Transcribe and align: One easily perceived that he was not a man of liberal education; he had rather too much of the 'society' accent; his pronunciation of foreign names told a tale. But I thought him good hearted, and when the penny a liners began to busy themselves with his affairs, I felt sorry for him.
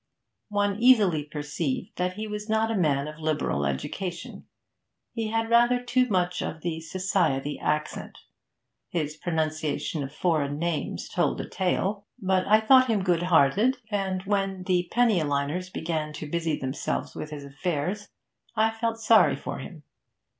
One 0.49 0.77
easily 0.79 1.23
perceived 1.23 1.95
that 1.97 2.13
he 2.13 2.25
was 2.25 2.49
not 2.49 2.71
a 2.71 2.75
man 2.75 3.07
of 3.07 3.19
liberal 3.19 3.67
education; 3.67 4.47
he 5.13 5.27
had 5.27 5.47
rather 5.47 5.79
too 5.79 6.07
much 6.09 6.41
of 6.41 6.61
the 6.61 6.79
'society' 6.81 7.59
accent; 7.59 8.17
his 8.89 9.15
pronunciation 9.15 10.01
of 10.01 10.11
foreign 10.11 10.57
names 10.57 11.07
told 11.07 11.39
a 11.39 11.47
tale. 11.47 12.07
But 12.19 12.47
I 12.47 12.61
thought 12.61 12.87
him 12.87 13.03
good 13.03 13.21
hearted, 13.21 13.77
and 13.91 14.23
when 14.23 14.63
the 14.63 14.89
penny 14.91 15.19
a 15.19 15.23
liners 15.25 15.69
began 15.69 16.13
to 16.13 16.27
busy 16.27 16.57
themselves 16.57 17.13
with 17.13 17.29
his 17.29 17.45
affairs, 17.45 18.09
I 18.55 18.71
felt 18.71 18.99
sorry 18.99 19.35
for 19.35 19.59
him. 19.59 19.83